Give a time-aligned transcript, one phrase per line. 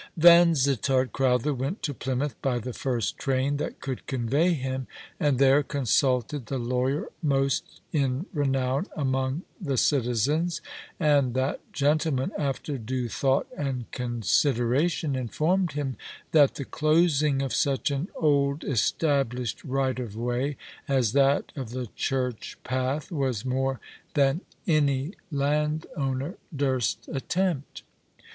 [0.19, 4.87] Yansittart Crowther went to Plymouth by the first train that could convey him,
[5.19, 10.59] and there consulted the lawyer most in renown among the citizens;
[10.99, 15.95] and that gentleman, after due thought and consideration, informed him
[16.31, 20.57] that the closing of such an old established right of way
[20.87, 23.79] as that of the church path was more
[24.15, 27.83] than any landowner durst attempt.